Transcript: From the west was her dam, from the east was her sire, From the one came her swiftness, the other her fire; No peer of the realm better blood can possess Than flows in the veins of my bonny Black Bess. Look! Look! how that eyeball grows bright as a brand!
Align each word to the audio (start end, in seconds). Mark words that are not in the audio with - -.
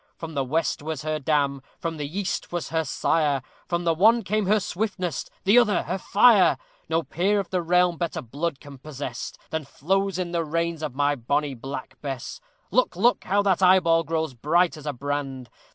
From 0.17 0.33
the 0.33 0.43
west 0.43 0.81
was 0.81 1.03
her 1.03 1.19
dam, 1.19 1.61
from 1.77 1.97
the 1.97 2.07
east 2.17 2.51
was 2.51 2.69
her 2.69 2.83
sire, 2.83 3.43
From 3.67 3.83
the 3.83 3.93
one 3.93 4.23
came 4.23 4.47
her 4.47 4.59
swiftness, 4.59 5.29
the 5.43 5.59
other 5.59 5.83
her 5.83 5.99
fire; 5.99 6.57
No 6.89 7.03
peer 7.03 7.39
of 7.39 7.51
the 7.51 7.61
realm 7.61 7.97
better 7.97 8.23
blood 8.23 8.59
can 8.59 8.79
possess 8.79 9.31
Than 9.51 9.63
flows 9.63 10.17
in 10.17 10.31
the 10.31 10.43
veins 10.43 10.81
of 10.81 10.95
my 10.95 11.13
bonny 11.13 11.53
Black 11.53 12.01
Bess. 12.01 12.41
Look! 12.71 12.95
Look! 12.95 13.25
how 13.25 13.43
that 13.43 13.61
eyeball 13.61 14.01
grows 14.03 14.33
bright 14.33 14.75
as 14.75 14.87
a 14.87 14.93
brand! 14.93 15.51